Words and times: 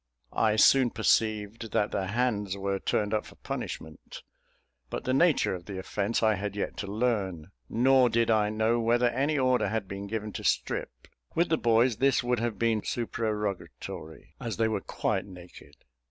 I 0.33 0.55
soon 0.55 0.89
perceived 0.89 1.73
that 1.73 1.91
the 1.91 2.07
hands 2.07 2.57
were 2.57 2.79
turned 2.79 3.13
up 3.13 3.23
for 3.27 3.35
punishment; 3.35 4.23
but 4.89 5.03
the 5.03 5.13
nature 5.13 5.53
of 5.53 5.65
the 5.65 5.77
offence 5.77 6.23
I 6.23 6.33
had 6.33 6.55
yet 6.55 6.75
to 6.77 6.87
learn: 6.87 7.51
nor 7.69 8.09
did 8.09 8.31
I 8.31 8.49
know 8.49 8.79
whether 8.79 9.09
any 9.09 9.37
order 9.37 9.67
had 9.67 9.87
been 9.87 10.07
given 10.07 10.33
to 10.33 10.43
strip. 10.43 11.07
With 11.35 11.49
the 11.49 11.57
boys 11.59 11.97
this 11.97 12.23
would 12.23 12.39
have 12.39 12.57
been 12.57 12.83
supererogatory, 12.83 14.33
as 14.41 14.57
they 14.57 14.67
were 14.67 14.81
quite 14.81 15.25
naked. 15.27 15.75